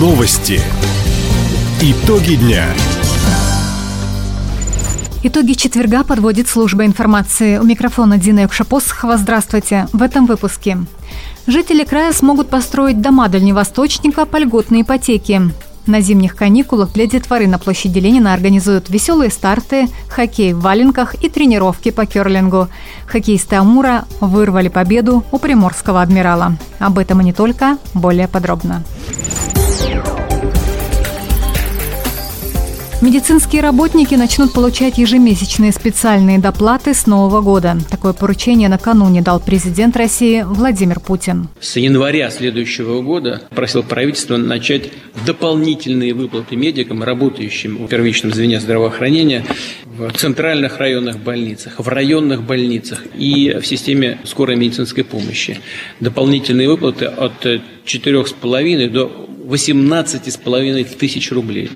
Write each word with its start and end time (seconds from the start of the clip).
Новости. 0.00 0.62
Итоги 1.82 2.36
дня. 2.36 2.64
Итоги 5.22 5.52
четверга 5.52 6.04
подводит 6.04 6.48
служба 6.48 6.86
информации. 6.86 7.58
У 7.58 7.64
микрофона 7.64 8.16
Дина 8.16 8.40
Якшапосхова. 8.40 9.18
Здравствуйте. 9.18 9.88
В 9.92 10.00
этом 10.00 10.24
выпуске. 10.24 10.78
Жители 11.46 11.84
края 11.84 12.14
смогут 12.14 12.48
построить 12.48 13.02
дома 13.02 13.28
дальневосточника 13.28 14.24
по 14.24 14.38
льготной 14.38 14.82
ипотеке. 14.82 15.50
На 15.84 16.00
зимних 16.00 16.34
каникулах 16.34 16.94
для 16.94 17.06
детворы 17.06 17.46
на 17.46 17.58
площади 17.58 17.98
Ленина 17.98 18.32
организуют 18.32 18.88
веселые 18.88 19.30
старты, 19.30 19.86
хоккей 20.08 20.54
в 20.54 20.60
валенках 20.60 21.14
и 21.22 21.28
тренировки 21.28 21.90
по 21.90 22.06
керлингу. 22.06 22.68
Хоккеисты 23.06 23.56
Амура 23.56 24.06
вырвали 24.22 24.68
победу 24.68 25.24
у 25.30 25.38
приморского 25.38 26.00
адмирала. 26.00 26.56
Об 26.78 26.98
этом 26.98 27.20
и 27.20 27.24
не 27.24 27.34
только, 27.34 27.76
более 27.92 28.28
подробно. 28.28 28.82
Медицинские 33.02 33.62
работники 33.62 34.14
начнут 34.14 34.52
получать 34.52 34.98
ежемесячные 34.98 35.72
специальные 35.72 36.38
доплаты 36.38 36.92
с 36.92 37.06
Нового 37.06 37.40
года. 37.40 37.78
Такое 37.90 38.12
поручение 38.12 38.68
накануне 38.68 39.22
дал 39.22 39.40
президент 39.40 39.96
России 39.96 40.42
Владимир 40.46 41.00
Путин. 41.00 41.48
С 41.60 41.76
января 41.76 42.30
следующего 42.30 43.00
года 43.00 43.40
просил 43.54 43.82
правительство 43.82 44.36
начать 44.36 44.90
дополнительные 45.24 46.12
выплаты 46.12 46.56
медикам, 46.56 47.02
работающим 47.02 47.86
в 47.86 47.88
первичном 47.88 48.34
звене 48.34 48.60
здравоохранения 48.60 49.46
в 49.86 50.12
центральных 50.12 50.76
районных 50.76 51.20
больницах, 51.20 51.78
в 51.78 51.88
районных 51.88 52.42
больницах 52.42 53.02
и 53.16 53.56
в 53.62 53.66
системе 53.66 54.18
скорой 54.24 54.56
медицинской 54.56 55.04
помощи. 55.04 55.58
Дополнительные 56.00 56.68
выплаты 56.68 57.06
от 57.06 57.46
4,5 57.46 58.90
до 58.90 59.26
18,5 59.46 60.84
тысяч 60.98 61.32
рублей. 61.32 61.70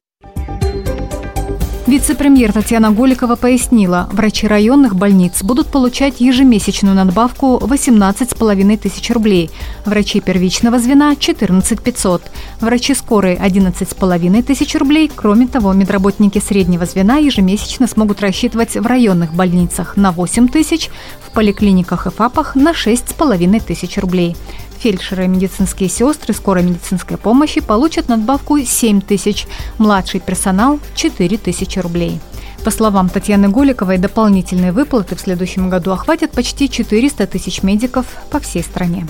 Вице-премьер 2.04 2.52
Татьяна 2.52 2.90
Голикова 2.90 3.34
пояснила, 3.34 4.10
врачи 4.12 4.46
районных 4.46 4.94
больниц 4.94 5.42
будут 5.42 5.68
получать 5.68 6.20
ежемесячную 6.20 6.94
надбавку 6.94 7.56
18,5 7.56 8.76
тысяч 8.76 9.10
рублей, 9.10 9.50
врачи 9.86 10.20
первичного 10.20 10.78
звена– 10.78 11.16
14 11.18 11.80
500, 11.80 12.22
врачи 12.60 12.92
скорой– 12.94 13.36
11,5 13.42 14.42
тысяч 14.42 14.74
рублей. 14.74 15.10
Кроме 15.14 15.46
того, 15.46 15.72
медработники 15.72 16.40
среднего 16.40 16.84
звена 16.84 17.16
ежемесячно 17.16 17.86
смогут 17.86 18.20
рассчитывать 18.20 18.74
в 18.74 18.86
районных 18.86 19.32
больницах 19.32 19.96
на 19.96 20.12
8 20.12 20.48
тысяч, 20.48 20.90
в 21.26 21.32
поликлиниках 21.32 22.06
и 22.06 22.10
ФАПах 22.10 22.54
на 22.54 22.72
6,5 22.72 23.62
тысяч 23.64 23.96
рублей. 23.96 24.36
Фельдшеры 24.84 25.24
и 25.24 25.28
медицинские 25.28 25.88
сестры 25.88 26.34
скорой 26.34 26.62
медицинской 26.62 27.16
помощи 27.16 27.62
получат 27.62 28.10
надбавку 28.10 28.58
7 28.58 29.00
тысяч, 29.00 29.46
младший 29.78 30.20
персонал– 30.20 30.78
4 30.94 31.38
тысячи 31.38 31.78
рублей. 31.78 32.20
По 32.66 32.70
словам 32.70 33.08
Татьяны 33.08 33.48
Голиковой, 33.48 33.96
дополнительные 33.96 34.72
выплаты 34.72 35.16
в 35.16 35.20
следующем 35.20 35.70
году 35.70 35.92
охватят 35.92 36.32
почти 36.32 36.68
400 36.68 37.26
тысяч 37.26 37.62
медиков 37.62 38.04
по 38.30 38.40
всей 38.40 38.62
стране. 38.62 39.06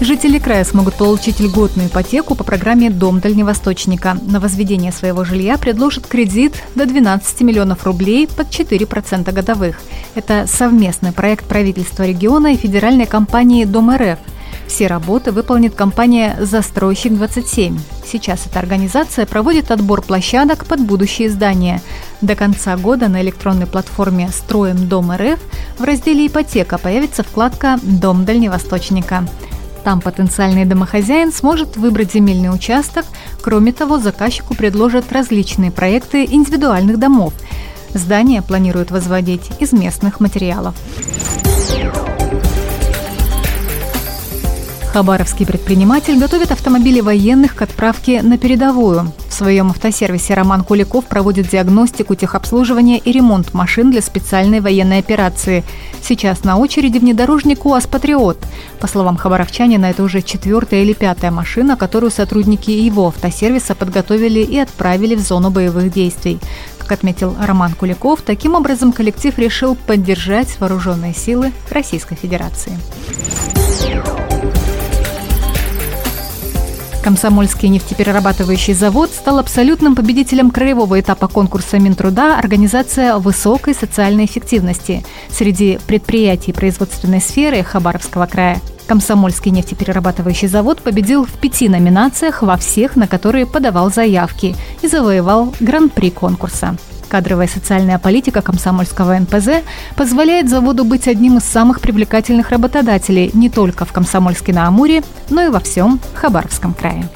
Жители 0.00 0.38
края 0.38 0.64
смогут 0.64 0.94
получить 0.94 1.40
льготную 1.40 1.88
ипотеку 1.88 2.34
по 2.34 2.42
программе 2.42 2.88
«Дом 2.88 3.20
дальневосточника». 3.20 4.16
На 4.22 4.40
возведение 4.40 4.92
своего 4.92 5.24
жилья 5.24 5.58
предложат 5.58 6.06
кредит 6.06 6.54
до 6.74 6.86
12 6.86 7.42
миллионов 7.42 7.84
рублей 7.84 8.26
под 8.26 8.48
4% 8.48 9.30
годовых. 9.30 9.78
Это 10.14 10.46
совместный 10.46 11.12
проект 11.12 11.44
правительства 11.44 12.04
региона 12.04 12.54
и 12.54 12.56
федеральной 12.56 13.04
компании 13.04 13.66
«Дом 13.66 13.94
РФ». 13.94 14.18
Все 14.66 14.86
работы 14.86 15.32
выполнит 15.32 15.74
компания 15.74 16.34
«Застройщик-27». 16.40 17.78
Сейчас 18.10 18.46
эта 18.46 18.58
организация 18.58 19.26
проводит 19.26 19.70
отбор 19.70 20.00
площадок 20.00 20.64
под 20.64 20.80
будущие 20.80 21.28
здания. 21.28 21.82
До 22.22 22.34
конца 22.36 22.74
года 22.78 23.08
на 23.08 23.20
электронной 23.20 23.66
платформе 23.66 24.30
«Строим 24.30 24.88
Дом 24.88 25.12
РФ» 25.12 25.38
в 25.78 25.84
разделе 25.84 26.26
«Ипотека» 26.26 26.78
появится 26.78 27.22
вкладка 27.22 27.78
«Дом 27.82 28.24
дальневосточника». 28.24 29.26
Там 29.84 30.00
потенциальный 30.00 30.64
домохозяин 30.64 31.32
сможет 31.32 31.76
выбрать 31.76 32.12
земельный 32.12 32.52
участок. 32.54 33.06
Кроме 33.42 33.72
того, 33.72 33.98
заказчику 33.98 34.54
предложат 34.54 35.10
различные 35.12 35.70
проекты 35.70 36.24
индивидуальных 36.24 36.98
домов. 36.98 37.32
Здание 37.94 38.42
планируют 38.42 38.90
возводить 38.90 39.50
из 39.58 39.72
местных 39.72 40.20
материалов. 40.20 40.74
Хабаровский 44.92 45.46
предприниматель 45.46 46.18
готовит 46.18 46.50
автомобили 46.50 47.00
военных 47.00 47.54
к 47.54 47.62
отправке 47.62 48.22
на 48.22 48.38
передовую. 48.38 49.12
Своем 49.40 49.70
автосервисе 49.70 50.34
Роман 50.34 50.62
Куликов 50.62 51.06
проводит 51.06 51.48
диагностику, 51.48 52.14
техобслуживания 52.14 52.98
и 52.98 53.10
ремонт 53.10 53.54
машин 53.54 53.90
для 53.90 54.02
специальной 54.02 54.60
военной 54.60 54.98
операции. 54.98 55.64
Сейчас 56.02 56.44
на 56.44 56.58
очереди 56.58 56.98
внедорожник 56.98 57.64
УАЗ 57.64 57.86
«Патриот». 57.86 58.36
По 58.80 58.86
словам 58.86 59.16
хабаровчанина, 59.16 59.86
это 59.86 60.02
уже 60.02 60.20
четвертая 60.20 60.82
или 60.82 60.92
пятая 60.92 61.30
машина, 61.30 61.78
которую 61.78 62.10
сотрудники 62.10 62.70
его 62.70 63.06
автосервиса 63.06 63.74
подготовили 63.74 64.40
и 64.40 64.58
отправили 64.58 65.14
в 65.14 65.20
зону 65.20 65.48
боевых 65.48 65.90
действий. 65.90 66.38
Как 66.76 66.92
отметил 66.92 67.34
Роман 67.40 67.72
Куликов, 67.72 68.20
таким 68.20 68.54
образом 68.54 68.92
коллектив 68.92 69.38
решил 69.38 69.74
поддержать 69.74 70.60
вооруженные 70.60 71.14
силы 71.14 71.50
Российской 71.70 72.16
Федерации. 72.16 72.78
Комсомольский 77.02 77.70
нефтеперерабатывающий 77.70 78.74
завод 78.74 79.10
стал 79.10 79.38
абсолютным 79.38 79.94
победителем 79.94 80.50
краевого 80.50 81.00
этапа 81.00 81.28
конкурса 81.28 81.78
Минтруда 81.78 82.36
«Организация 82.36 83.16
высокой 83.16 83.74
социальной 83.74 84.26
эффективности» 84.26 85.02
среди 85.30 85.78
предприятий 85.86 86.52
производственной 86.52 87.22
сферы 87.22 87.62
Хабаровского 87.62 88.26
края. 88.26 88.60
Комсомольский 88.86 89.50
нефтеперерабатывающий 89.50 90.48
завод 90.48 90.82
победил 90.82 91.24
в 91.24 91.32
пяти 91.38 91.68
номинациях 91.70 92.42
во 92.42 92.56
всех, 92.58 92.96
на 92.96 93.06
которые 93.06 93.46
подавал 93.46 93.90
заявки 93.90 94.54
и 94.82 94.88
завоевал 94.88 95.54
гран-при 95.58 96.10
конкурса. 96.10 96.76
Кадровая 97.10 97.48
социальная 97.48 97.98
политика 97.98 98.40
комсомольского 98.40 99.18
НПЗ 99.18 99.64
позволяет 99.96 100.48
заводу 100.48 100.84
быть 100.84 101.08
одним 101.08 101.38
из 101.38 101.44
самых 101.44 101.80
привлекательных 101.80 102.50
работодателей 102.50 103.32
не 103.34 103.50
только 103.50 103.84
в 103.84 103.92
Комсомольске-на-Амуре, 103.92 105.02
но 105.28 105.42
и 105.42 105.48
во 105.48 105.58
всем 105.58 105.98
Хабаровском 106.14 106.72
крае. 106.72 107.08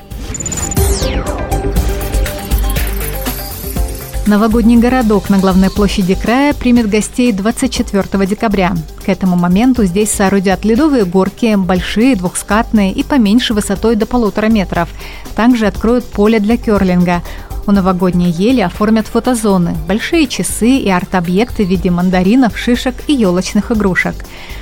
Новогодний 4.27 4.79
городок 4.79 5.29
на 5.31 5.39
главной 5.39 5.71
площади 5.71 6.15
края 6.15 6.55
примет 6.55 6.89
гостей 6.89 7.31
24 7.31 8.27
декабря. 8.27 8.73
К 9.05 9.11
этому 9.11 9.37
моменту 9.37 9.85
здесь 9.85 10.11
соорудят 10.11 10.65
ледовые 10.65 11.05
горки, 11.05 11.55
большие, 11.57 12.17
двухскатные 12.17 12.91
и 12.91 13.05
поменьше 13.05 13.55
высотой 13.55 13.97
до 13.97 14.07
полутора 14.07 14.47
метров. 14.47 14.89
Также 15.37 15.67
откроют 15.67 16.05
поле 16.07 16.41
для 16.41 16.57
керлинга. 16.57 17.23
У 17.67 17.73
новогодней 17.73 18.31
ели 18.31 18.61
оформят 18.61 19.07
фотозоны, 19.07 19.75
большие 19.89 20.27
часы 20.27 20.77
и 20.77 20.91
арт-объекты 20.91 21.65
в 21.65 21.69
виде 21.69 21.91
мандаринов, 21.91 22.59
шишек 22.59 22.95
и 23.07 23.15
елочных 23.15 23.73
игрушек. 23.73 24.15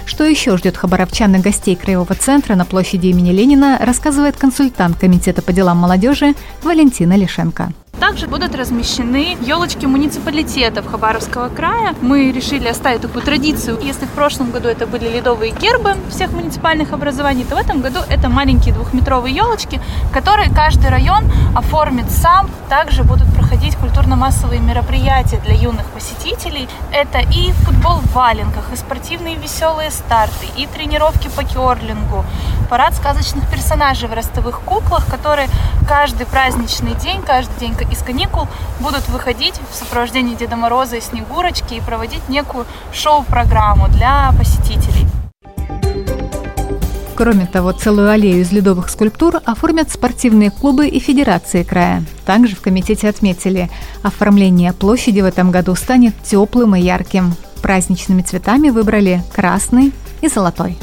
Что 0.07 0.25
еще 0.25 0.57
ждет 0.57 0.77
хабаровчан 0.77 1.35
и 1.35 1.39
гостей 1.41 1.75
Краевого 1.75 2.15
центра 2.15 2.55
на 2.55 2.65
площади 2.65 3.09
имени 3.09 3.33
Ленина, 3.33 3.79
рассказывает 3.81 4.37
консультант 4.37 4.99
Комитета 4.99 5.43
по 5.43 5.53
делам 5.53 5.79
молодежи 5.79 6.35
Валентина 6.63 7.17
Лишенко. 7.17 7.73
Также 8.03 8.27
будут 8.27 8.57
размещены 8.57 9.39
елочки 9.43 9.87
муниципалитетов 9.87 10.91
Хабаровского 10.91 11.49
края. 11.49 11.95
Мы 12.01 12.33
решили 12.33 12.67
оставить 12.67 13.03
такую 13.03 13.23
традицию. 13.23 13.79
Если 13.81 14.07
в 14.07 14.11
прошлом 14.11 14.51
году 14.51 14.67
это 14.67 14.89
были 14.89 15.09
ледовые 15.09 15.53
гербы 15.53 15.95
всех 16.11 16.33
муниципальных 16.33 16.93
образований, 16.93 17.45
то 17.45 17.55
в 17.55 17.59
этом 17.59 17.81
году 17.81 18.01
это 18.11 18.29
маленькие 18.29 18.75
двухметровые 18.75 19.37
елочки, 19.37 19.81
которые 20.13 20.51
каждый 20.53 20.91
район 20.91 21.31
оформит 21.55 22.11
сам. 22.11 22.51
Также 22.69 23.05
будут 23.05 23.33
проходить 23.37 23.77
культурно-массовые 23.77 24.61
мероприятия 24.61 25.41
для 25.45 25.55
юных 25.55 25.87
посетителей. 25.87 26.69
Это 26.91 27.21
и 27.21 27.53
футбол 27.53 27.99
в 27.99 28.13
валенках, 28.15 28.65
и 28.73 28.77
спортивные 28.77 29.37
веселые 29.37 29.93
старты, 29.93 30.47
и 30.57 30.67
тренировки 30.67 31.31
по 31.37 31.45
керлингу, 31.45 32.25
парад 32.69 32.95
сказочных 32.95 33.49
персонажей 33.49 34.09
в 34.09 34.13
ростовых 34.13 34.61
куклах, 34.63 35.07
которые 35.07 35.47
каждый 35.87 36.27
праздничный 36.27 36.95
день, 36.95 37.23
каждый 37.23 37.61
день 37.61 37.75
из 37.93 38.03
каникул 38.03 38.49
будут 38.81 39.09
выходить 39.09 39.55
в 39.71 39.75
сопровождении 39.75 40.35
Деда 40.35 40.57
Мороза 40.57 40.97
и 40.97 41.01
Снегурочки 41.01 41.75
и 41.75 41.81
проводить 41.81 42.29
некую 42.29 42.67
шоу-программу 42.93 43.89
для 43.89 44.33
посетителей. 44.37 45.07
Кроме 47.15 47.47
того, 47.47 47.73
целую 47.73 48.11
аллею 48.11 48.41
из 48.41 48.51
ледовых 48.51 48.89
скульптур 48.89 49.41
оформят 49.45 49.91
спортивные 49.91 50.51
клубы 50.51 50.89
и 50.89 50.99
федерации 50.99 51.63
края. 51.63 52.03
Также 52.25 52.57
в 52.57 52.63
комитете 52.63 53.09
отметили, 53.09 53.71
оформление 54.03 54.73
площади 54.73 55.21
в 55.21 55.27
этом 55.27 55.51
году 55.51 55.75
станет 55.75 56.15
теплым 56.25 56.75
и 56.75 56.81
ярким. 56.81 57.35
Праздничными 57.61 58.23
цветами 58.23 58.71
выбрали 58.71 59.23
красный 59.33 59.93
и 60.21 60.29
золотой. 60.29 60.79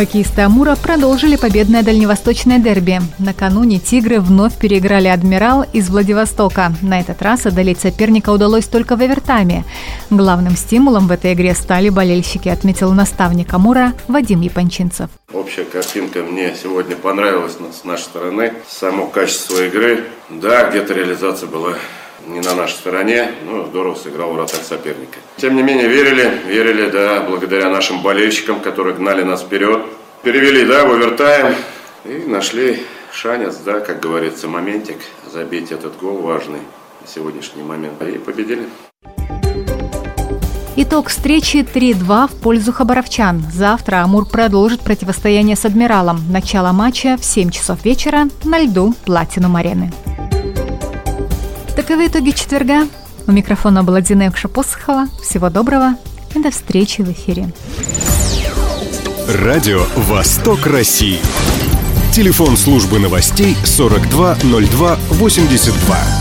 Хоккеисты 0.00 0.40
Амура 0.40 0.76
продолжили 0.76 1.36
победное 1.36 1.82
дальневосточное 1.82 2.58
дерби. 2.58 3.02
Накануне 3.18 3.78
«Тигры» 3.78 4.18
вновь 4.18 4.56
переиграли 4.56 5.08
«Адмирал» 5.08 5.66
из 5.74 5.90
Владивостока. 5.90 6.72
На 6.80 7.00
этот 7.00 7.20
раз 7.20 7.44
одолеть 7.44 7.80
соперника 7.80 8.30
удалось 8.30 8.64
только 8.64 8.96
в 8.96 9.02
овертайме. 9.02 9.66
Главным 10.08 10.56
стимулом 10.56 11.06
в 11.06 11.12
этой 11.12 11.34
игре 11.34 11.54
стали 11.54 11.90
болельщики, 11.90 12.48
отметил 12.48 12.92
наставник 12.92 13.52
Амура 13.52 13.92
Вадим 14.08 14.40
Япончинцев. 14.40 15.10
Общая 15.34 15.64
картинка 15.64 16.20
мне 16.20 16.54
сегодня 16.56 16.96
понравилась 16.96 17.58
с 17.78 17.84
нашей 17.84 18.04
стороны. 18.04 18.54
Само 18.70 19.06
качество 19.06 19.62
игры. 19.66 20.04
Да, 20.30 20.70
где-то 20.70 20.94
реализация 20.94 21.46
была 21.46 21.74
не 22.26 22.40
на 22.40 22.54
нашей 22.54 22.74
стороне, 22.74 23.30
но 23.44 23.66
здорово 23.66 23.94
сыграл 23.94 24.32
вратарь 24.32 24.62
соперника. 24.62 25.18
Тем 25.36 25.56
не 25.56 25.62
менее, 25.62 25.88
верили, 25.88 26.30
верили, 26.46 26.90
да, 26.90 27.20
благодаря 27.20 27.68
нашим 27.70 28.02
болельщикам, 28.02 28.60
которые 28.60 28.96
гнали 28.96 29.22
нас 29.22 29.42
вперед. 29.42 29.82
Перевели, 30.22 30.64
да, 30.64 30.84
в 30.84 30.92
овертайм 30.92 31.54
и 32.04 32.24
нашли 32.26 32.82
шанец, 33.12 33.56
да, 33.56 33.80
как 33.80 34.00
говорится, 34.00 34.48
моментик, 34.48 34.98
забить 35.32 35.72
этот 35.72 35.98
гол 35.98 36.18
важный 36.18 36.60
на 37.00 37.06
сегодняшний 37.06 37.62
момент. 37.62 38.00
И 38.02 38.18
победили. 38.18 38.68
Итог 40.76 41.08
встречи 41.08 41.58
3-2 41.58 42.28
в 42.28 42.40
пользу 42.40 42.72
хабаровчан. 42.72 43.42
Завтра 43.52 44.02
Амур 44.02 44.26
продолжит 44.26 44.80
противостояние 44.80 45.56
с 45.56 45.64
«Адмиралом». 45.64 46.20
Начало 46.30 46.72
матча 46.72 47.16
в 47.18 47.24
7 47.24 47.50
часов 47.50 47.84
вечера 47.84 48.28
на 48.44 48.58
льду 48.58 48.94
Платинум-арены. 49.04 49.92
Таковы 51.80 52.08
итоги 52.08 52.32
четверга. 52.32 52.86
У 53.26 53.32
микрофона 53.32 53.82
была 53.82 54.02
Диневша 54.02 54.48
Посохова. 54.48 55.06
Всего 55.22 55.48
доброго 55.48 55.94
и 56.34 56.38
до 56.38 56.50
встречи 56.50 57.00
в 57.00 57.10
эфире. 57.10 57.54
Радио 59.26 59.86
«Восток 59.96 60.66
России». 60.66 61.20
Телефон 62.12 62.58
службы 62.58 62.98
новостей 62.98 63.56
420282. 63.64 66.19